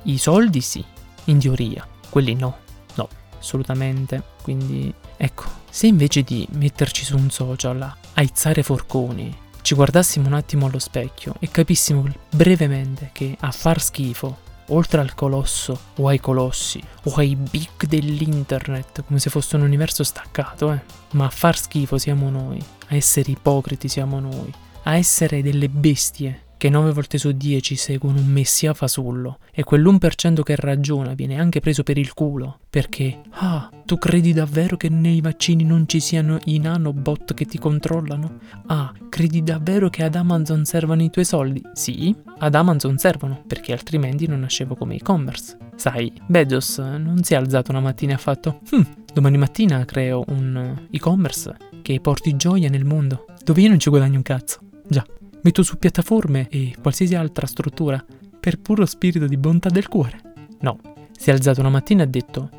I 0.03 0.17
soldi 0.17 0.59
sì, 0.59 0.83
in 1.25 1.39
teoria, 1.39 1.88
quelli 2.09 2.33
no, 2.33 2.57
no, 2.95 3.07
assolutamente. 3.39 4.21
Quindi, 4.41 4.93
ecco, 5.15 5.45
se 5.69 5.88
invece 5.88 6.24
di 6.24 6.45
metterci 6.51 7.05
su 7.05 7.15
un 7.15 7.29
social 7.29 7.95
aizzare 8.15 8.62
forconi, 8.62 9.33
ci 9.62 9.75
guardassimo 9.75 10.28
un 10.28 10.34
attimo 10.34 10.66
allo 10.66 10.80
specchio 10.80 11.36
e 11.39 11.50
capissimo 11.50 12.06
brevemente 12.30 13.10
che 13.13 13.36
a 13.39 13.51
far 13.51 13.82
schifo, 13.82 14.38
oltre 14.68 15.01
al 15.01 15.13
colosso 15.13 15.80
o 15.96 16.08
ai 16.08 16.20
colossi 16.20 16.82
o 17.04 17.13
ai 17.16 17.36
big 17.36 17.86
dell'internet, 17.88 19.04
come 19.06 19.20
se 19.20 19.30
fosse 19.30 19.56
un 19.56 19.63
universo 19.63 20.04
staccato, 20.04 20.72
eh, 20.72 20.80
ma 21.12 21.25
a 21.25 21.30
far 21.30 21.58
schifo 21.58 21.98
siamo 21.98 22.30
noi, 22.30 22.63
a 22.88 22.96
essere 22.96 23.32
ipocriti 23.32 23.88
siamo 23.88 24.20
noi, 24.20 24.51
a 24.84 24.96
essere 24.96 25.42
delle 25.42 25.70
bestie 25.70 26.44
che 26.60 26.70
9 26.70 26.92
volte 26.92 27.18
su 27.18 27.32
10 27.32 27.78
seguono 27.78 28.20
un 28.20 28.25
messia 28.25 28.74
fasullo. 28.74 29.39
E 29.54 29.63
quell'1% 29.63 30.44
che 30.44 30.58
ragiona 30.58 31.13
viene 31.13 31.39
anche 31.39 31.62
preso 31.62 31.84
per 31.84 31.98
il 31.98 32.13
culo 32.13 32.60
perché, 32.70 33.22
ah, 33.30 33.70
tu 33.89 33.98
credi 33.98 34.34
davvero 34.34 34.77
che 34.77 34.88
nei 34.88 35.19
vaccini 35.19 35.63
non 35.63 35.88
ci 35.88 36.00
siano 36.00 36.38
i 36.43 36.60
nanobot 36.60 37.34
che 37.34 37.46
ti 37.46 37.58
controllano? 37.58 38.38
Ah, 38.67 38.93
credi 39.10 39.41
davvero 39.41 39.89
che 39.89 40.03
ad 40.03 40.13
Amazon 40.13 40.63
servano 40.63 41.01
i 41.01 41.10
tuoi 41.10 41.25
soldi? 41.25 41.60
Sì, 41.74 42.15
ad 42.38 42.53
Amazon 42.53 43.00
servono 43.00 43.41
perché 43.48 43.72
altrimenti 43.72 44.27
non 44.27 44.41
nascevo 44.41 44.75
come 44.75 44.93
e-commerce. 44.93 45.58
Sai, 45.75 46.13
Bezos 46.27 46.77
non 46.77 47.24
si 47.24 47.34
è 47.34 47.38
alzato 47.38 47.72
una 47.72 47.79
mattina 47.79 48.12
e 48.12 48.15
ha 48.15 48.19
fatto, 48.19 48.60
hm, 48.69 48.81
domani 49.12 49.39
mattina 49.39 49.84
creo 49.86 50.24
un 50.27 50.86
e-commerce 50.91 51.58
che 51.81 52.00
porti 52.00 52.36
gioia 52.36 52.69
nel 52.69 52.86
mondo, 52.86 53.25
dove 53.43 53.62
io 53.62 53.69
non 53.69 53.79
ci 53.79 53.89
guadagno 53.89 54.17
un 54.17 54.22
cazzo. 54.22 54.60
Già 54.88 55.03
metto 55.41 55.63
su 55.63 55.79
piattaforme 55.79 56.48
e 56.51 56.75
qualsiasi 56.79 57.15
altra 57.15 57.48
struttura 57.48 58.05
per 58.39 58.60
puro 58.60 58.86
spirito 58.86 59.25
di 59.25 59.38
bontà 59.38 59.69
del 59.69 59.88
cuore. 59.88 60.22
No, 60.60 60.77
si 61.12 61.31
è 61.31 61.34
alzato 61.34 61.60
una 61.62 61.69
mattina 61.69 62.03
e 62.03 62.05
ha 62.05 62.10
detto: 62.10 62.51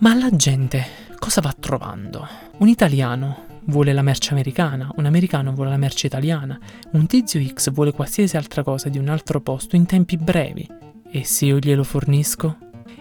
Ma 0.00 0.14
la 0.14 0.30
gente 0.30 0.86
cosa 1.18 1.42
va 1.42 1.54
trovando? 1.60 2.26
Un 2.56 2.68
italiano 2.68 3.44
vuole 3.64 3.92
la 3.92 4.00
merce 4.00 4.32
americana, 4.32 4.90
un 4.96 5.04
americano 5.04 5.52
vuole 5.52 5.68
la 5.68 5.76
merce 5.76 6.06
italiana, 6.06 6.58
un 6.92 7.06
tizio 7.06 7.38
X 7.38 7.70
vuole 7.70 7.92
qualsiasi 7.92 8.38
altra 8.38 8.62
cosa 8.62 8.88
di 8.88 8.96
un 8.96 9.08
altro 9.08 9.42
posto 9.42 9.76
in 9.76 9.84
tempi 9.84 10.16
brevi. 10.16 10.66
E 11.10 11.24
se 11.24 11.44
io 11.44 11.58
glielo 11.58 11.84
fornisco? 11.84 12.56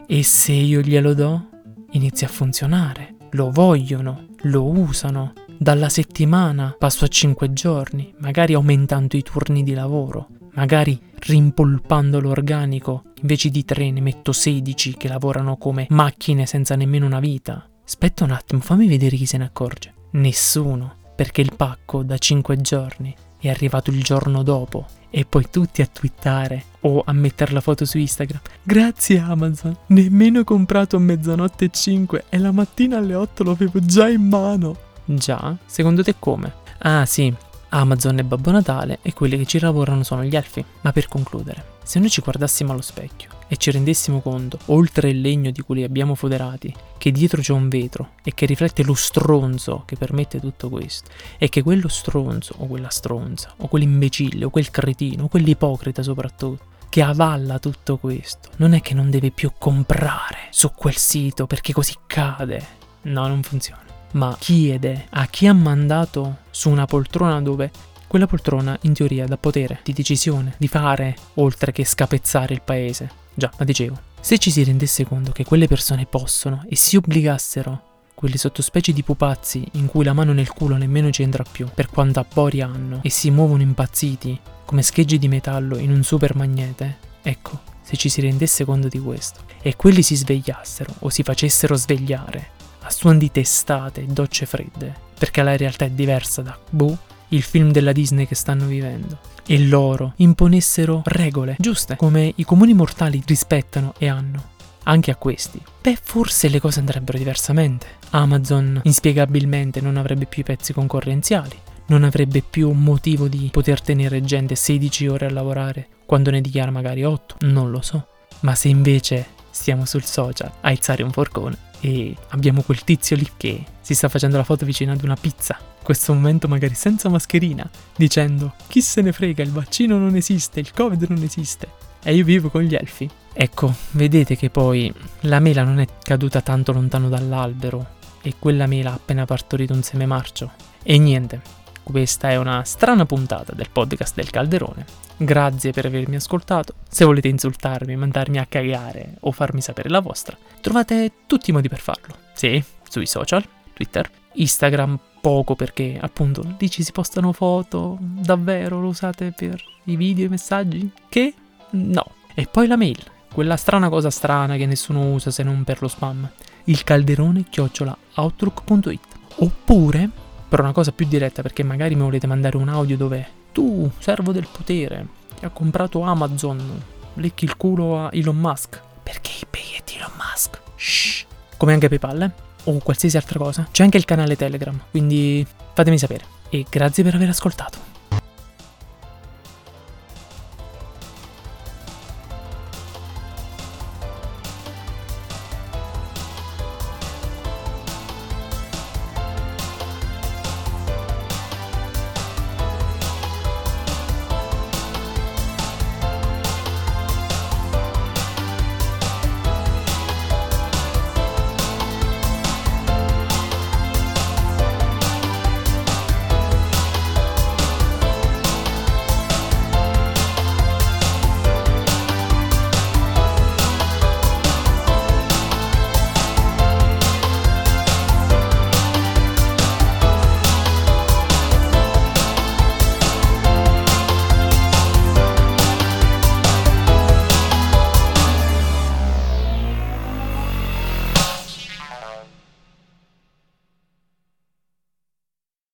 E 0.05 0.23
se 0.23 0.51
io 0.51 0.81
glielo 0.81 1.13
do? 1.13 1.49
Inizia 1.91 2.27
a 2.27 2.31
funzionare. 2.31 3.15
Lo 3.31 3.49
vogliono, 3.49 4.25
lo 4.41 4.67
usano, 4.67 5.31
dalla 5.57 5.87
settimana 5.87 6.75
passo 6.77 7.05
a 7.05 7.07
5 7.07 7.53
giorni, 7.53 8.13
magari 8.17 8.55
aumentando 8.55 9.15
i 9.15 9.23
turni 9.23 9.63
di 9.63 9.73
lavoro, 9.73 10.27
magari 10.59 10.99
rimpolpando 11.19 12.19
l'organico, 12.19 13.03
invece 13.21 13.47
di 13.47 13.63
3 13.63 13.91
ne 13.91 14.01
metto 14.01 14.33
16 14.33 14.97
che 14.97 15.07
lavorano 15.07 15.55
come 15.55 15.87
macchine 15.89 16.45
senza 16.45 16.75
nemmeno 16.75 17.05
una 17.05 17.21
vita. 17.21 17.65
Aspetta 17.85 18.25
un 18.25 18.31
attimo, 18.31 18.59
fammi 18.59 18.85
vedere 18.85 19.15
chi 19.15 19.25
se 19.25 19.37
ne 19.37 19.45
accorge. 19.45 19.93
Nessuno, 20.11 20.95
perché 21.15 21.39
il 21.39 21.53
pacco 21.55 22.03
da 22.03 22.17
5 22.17 22.59
giorni 22.59 23.15
è 23.39 23.47
arrivato 23.47 23.89
il 23.89 24.03
giorno 24.03 24.43
dopo 24.43 24.85
e 25.09 25.23
poi 25.23 25.45
tutti 25.49 25.81
a 25.81 25.87
twittare 25.87 26.65
o 26.81 27.03
a 27.05 27.13
mettere 27.13 27.53
la 27.53 27.61
foto 27.61 27.85
su 27.85 27.97
Instagram. 27.97 28.41
Grazie 28.61 29.19
Amazon, 29.19 29.77
nemmeno 29.87 30.43
comprato 30.43 30.97
a 30.97 30.99
mezzanotte 30.99 31.65
e 31.65 31.69
5 31.71 32.25
e 32.27 32.37
la 32.37 32.51
mattina 32.51 32.97
alle 32.97 33.15
8 33.15 33.43
lo 33.43 33.51
avevo 33.51 33.79
già 33.79 34.09
in 34.09 34.27
mano. 34.27 34.75
Già? 35.05 35.55
Secondo 35.65 36.03
te 36.03 36.15
come? 36.19 36.53
Ah 36.79 37.05
sì, 37.05 37.33
Amazon 37.69 38.17
è 38.17 38.23
Babbo 38.23 38.51
Natale 38.51 38.99
e 39.01 39.13
quelli 39.13 39.37
che 39.37 39.45
ci 39.45 39.59
lavorano 39.59 40.03
sono 40.03 40.23
gli 40.23 40.35
elfi. 40.35 40.63
Ma 40.81 40.91
per 40.91 41.07
concludere, 41.07 41.77
se 41.83 41.99
noi 41.99 42.09
ci 42.09 42.21
guardassimo 42.21 42.71
allo 42.71 42.81
specchio 42.81 43.29
e 43.47 43.57
ci 43.57 43.71
rendessimo 43.71 44.21
conto, 44.21 44.57
oltre 44.65 45.09
il 45.09 45.21
legno 45.21 45.51
di 45.51 45.61
cui 45.61 45.77
li 45.77 45.83
abbiamo 45.83 46.15
foderati, 46.15 46.73
che 46.97 47.11
dietro 47.11 47.41
c'è 47.41 47.53
un 47.53 47.69
vetro 47.69 48.11
e 48.23 48.33
che 48.33 48.45
riflette 48.45 48.83
lo 48.83 48.93
stronzo 48.93 49.83
che 49.85 49.95
permette 49.95 50.39
tutto 50.39 50.69
questo, 50.69 51.09
e 51.37 51.49
che 51.49 51.63
quello 51.63 51.87
stronzo, 51.87 52.55
o 52.57 52.67
quella 52.67 52.89
stronza, 52.89 53.53
o 53.57 53.67
quell'imbecille, 53.67 54.45
o 54.45 54.49
quel 54.49 54.71
cretino, 54.71 55.25
o 55.25 55.27
quell'ipocrita 55.27 56.03
soprattutto, 56.03 56.65
che 56.89 57.03
avalla 57.03 57.59
tutto 57.59 57.97
questo, 57.97 58.49
non 58.57 58.73
è 58.73 58.81
che 58.81 58.95
non 58.95 59.11
deve 59.11 59.29
più 59.29 59.51
comprare 59.57 60.47
su 60.49 60.71
quel 60.71 60.95
sito 60.95 61.45
perché 61.45 61.71
così 61.71 61.93
cade. 62.07 62.77
No, 63.01 63.27
non 63.27 63.43
funziona 63.43 63.88
ma 64.11 64.35
chiede 64.39 65.05
a 65.09 65.25
chi 65.27 65.47
ha 65.47 65.53
mandato 65.53 66.37
su 66.49 66.69
una 66.69 66.85
poltrona 66.85 67.41
dove 67.41 67.71
quella 68.07 68.25
poltrona 68.25 68.77
in 68.81 68.93
teoria 68.93 69.27
dà 69.27 69.37
potere 69.37 69.81
di 69.83 69.93
decisione, 69.93 70.55
di 70.57 70.67
fare, 70.67 71.15
oltre 71.35 71.71
che 71.71 71.85
scapezzare 71.85 72.55
il 72.55 72.61
paese. 72.63 73.11
Già, 73.35 73.51
ma 73.57 73.65
dicevo, 73.65 73.99
se 74.19 74.39
ci 74.39 74.49
si 74.49 74.63
rendesse 74.63 75.05
conto 75.05 75.31
che 75.31 75.45
quelle 75.45 75.67
persone 75.67 76.07
possono 76.07 76.65
e 76.67 76.75
si 76.75 76.95
obbligassero 76.95 77.83
quelle 78.15 78.37
sottospecie 78.37 78.91
di 78.91 79.03
pupazzi 79.03 79.65
in 79.73 79.85
cui 79.85 80.03
la 80.03 80.13
mano 80.13 80.33
nel 80.33 80.49
culo 80.49 80.75
nemmeno 80.75 81.11
ci 81.11 81.21
entra 81.21 81.43
più, 81.49 81.67
per 81.73 81.89
quanta 81.89 82.25
boria 82.31 82.65
hanno, 82.65 82.99
e 83.03 83.09
si 83.09 83.29
muovono 83.29 83.61
impazziti 83.61 84.37
come 84.65 84.81
schegge 84.81 85.17
di 85.17 85.27
metallo 85.27 85.77
in 85.77 85.91
un 85.91 86.03
super 86.03 86.35
magnete, 86.35 86.97
ecco, 87.21 87.61
se 87.81 87.95
ci 87.95 88.09
si 88.09 88.21
rendesse 88.21 88.65
conto 88.65 88.87
di 88.87 88.99
questo 88.99 89.41
e 89.61 89.75
quelli 89.75 90.01
si 90.01 90.15
svegliassero 90.15 90.95
o 90.99 91.09
si 91.09 91.23
facessero 91.23 91.75
svegliare 91.75 92.57
a 92.89 92.91
suon 92.91 93.19
di 93.19 93.29
testate 93.29 94.01
e 94.01 94.05
docce 94.07 94.47
fredde, 94.47 94.93
perché 95.17 95.43
la 95.43 95.55
realtà 95.55 95.85
è 95.85 95.91
diversa 95.91 96.41
da, 96.41 96.57
boh, 96.71 96.97
il 97.29 97.43
film 97.43 97.71
della 97.71 97.91
Disney 97.91 98.25
che 98.25 98.33
stanno 98.33 98.65
vivendo, 98.65 99.19
e 99.45 99.59
loro 99.59 100.13
imponessero 100.17 101.03
regole 101.05 101.55
giuste, 101.59 101.95
come 101.95 102.33
i 102.35 102.43
comuni 102.43 102.73
mortali 102.73 103.21
rispettano 103.23 103.93
e 103.99 104.07
hanno, 104.07 104.43
anche 104.83 105.11
a 105.11 105.15
questi, 105.15 105.61
beh, 105.81 105.99
forse 106.01 106.49
le 106.49 106.59
cose 106.59 106.79
andrebbero 106.79 107.19
diversamente. 107.19 107.97
Amazon 108.09 108.81
inspiegabilmente 108.83 109.81
non 109.81 109.95
avrebbe 109.95 110.25
più 110.25 110.41
i 110.41 110.45
pezzi 110.45 110.73
concorrenziali, 110.73 111.55
non 111.87 112.03
avrebbe 112.03 112.41
più 112.41 112.71
motivo 112.71 113.27
di 113.27 113.49
poter 113.51 113.81
tenere 113.81 114.21
gente 114.21 114.55
16 114.55 115.07
ore 115.07 115.27
a 115.27 115.31
lavorare 115.31 115.87
quando 116.07 116.31
ne 116.31 116.41
dichiara 116.41 116.71
magari 116.71 117.03
8, 117.03 117.35
non 117.41 117.69
lo 117.69 117.81
so. 117.81 118.07
Ma 118.41 118.55
se 118.55 118.67
invece 118.67 119.27
stiamo 119.51 119.85
sul 119.85 120.05
social 120.05 120.51
a 120.61 120.69
alzare 120.69 121.03
un 121.03 121.11
forcone 121.11 121.67
e 121.81 122.15
abbiamo 122.29 122.61
quel 122.61 122.83
tizio 122.83 123.15
lì 123.15 123.27
che 123.37 123.63
si 123.81 123.95
sta 123.95 124.09
facendo 124.09 124.37
la 124.37 124.43
foto 124.43 124.65
vicino 124.65 124.91
ad 124.91 125.03
una 125.03 125.15
pizza, 125.15 125.57
in 125.59 125.83
questo 125.83 126.13
momento 126.13 126.47
magari 126.47 126.75
senza 126.75 127.09
mascherina, 127.09 127.69
dicendo 127.95 128.53
chi 128.67 128.81
se 128.81 129.01
ne 129.01 129.11
frega, 129.11 129.43
il 129.43 129.51
vaccino 129.51 129.97
non 129.97 130.15
esiste, 130.15 130.59
il 130.59 130.71
covid 130.71 131.05
non 131.09 131.23
esiste, 131.23 131.69
e 132.03 132.13
io 132.13 132.23
vivo 132.23 132.49
con 132.49 132.61
gli 132.61 132.75
elfi. 132.75 133.09
Ecco, 133.33 133.73
vedete 133.91 134.35
che 134.35 134.49
poi 134.49 134.93
la 135.21 135.39
mela 135.39 135.63
non 135.63 135.79
è 135.79 135.87
caduta 136.03 136.41
tanto 136.41 136.71
lontano 136.71 137.09
dall'albero 137.09 137.97
e 138.21 138.35
quella 138.37 138.67
mela 138.67 138.91
ha 138.91 138.95
appena 138.95 139.25
partorito 139.25 139.73
un 139.73 139.83
seme 139.83 140.05
marcio. 140.05 140.51
E 140.83 140.97
niente, 140.97 141.41
questa 141.83 142.29
è 142.29 142.35
una 142.35 142.63
strana 142.63 143.05
puntata 143.05 143.53
del 143.53 143.69
podcast 143.71 144.15
del 144.15 144.29
Calderone. 144.29 145.07
Grazie 145.21 145.73
per 145.73 145.85
avermi 145.85 146.15
ascoltato. 146.15 146.75
Se 146.87 147.03
volete 147.03 147.27
insultarmi, 147.27 147.93
mandarmi 147.97 148.37
a 148.37 148.45
cagare 148.45 149.17
o 149.21 149.33
farmi 149.33 149.59
sapere 149.59 149.89
la 149.89 149.99
vostra, 149.99 150.37
trovate 150.61 151.11
tutti 151.27 151.49
i 151.49 151.53
modi 151.53 151.67
per 151.67 151.79
farlo. 151.79 152.15
Sì, 152.33 152.63
sui 152.87 153.05
social, 153.05 153.43
Twitter, 153.73 154.09
Instagram 154.35 154.97
poco 155.19 155.55
perché 155.55 155.97
appunto 155.99 156.55
lì 156.57 156.69
ci 156.69 156.83
si 156.83 156.93
postano 156.93 157.33
foto, 157.33 157.97
davvero 157.99 158.79
lo 158.79 158.87
usate 158.87 159.33
per 159.35 159.61
i 159.85 159.97
video 159.97 160.27
i 160.27 160.29
messaggi? 160.29 160.89
Che? 161.09 161.33
No. 161.71 162.11
E 162.33 162.47
poi 162.49 162.67
la 162.67 162.77
mail, 162.77 163.03
quella 163.33 163.57
strana 163.57 163.89
cosa 163.89 164.09
strana 164.09 164.55
che 164.55 164.65
nessuno 164.65 165.11
usa 165.11 165.31
se 165.31 165.43
non 165.43 165.65
per 165.65 165.81
lo 165.81 165.89
spam. 165.89 166.29
Il 166.63 166.85
calderone 166.85 167.43
chiocciola 167.49 167.97
outlook.it. 168.15 169.01
Oppure, 169.41 170.09
per 170.47 170.61
una 170.61 170.71
cosa 170.71 170.93
più 170.93 171.05
diretta, 171.05 171.41
perché 171.41 171.63
magari 171.63 171.95
mi 171.95 172.03
volete 172.03 172.25
mandare 172.25 172.55
un 172.55 172.69
audio 172.69 172.95
dove 172.95 173.38
tu, 173.51 173.89
servo 173.99 174.31
del 174.31 174.47
potere, 174.51 175.07
che 175.37 175.45
ha 175.45 175.49
comprato 175.49 176.01
Amazon, 176.01 176.81
lecchi 177.15 177.45
il 177.45 177.57
culo 177.57 178.05
a 178.05 178.09
Elon 178.11 178.37
Musk. 178.37 178.81
Perché 179.03 179.31
eBay 179.43 179.77
è 179.77 179.97
Elon 179.97 180.11
Musk? 180.17 180.61
Shh. 180.75 181.25
Come 181.57 181.73
anche 181.73 181.89
PayPal, 181.89 182.21
eh? 182.21 182.31
O 182.65 182.77
qualsiasi 182.79 183.17
altra 183.17 183.39
cosa. 183.39 183.67
C'è 183.71 183.83
anche 183.83 183.97
il 183.97 184.05
canale 184.05 184.35
Telegram, 184.35 184.79
quindi 184.91 185.45
fatemi 185.73 185.97
sapere. 185.97 186.25
E 186.49 186.65
grazie 186.69 187.03
per 187.03 187.15
aver 187.15 187.29
ascoltato. 187.29 187.88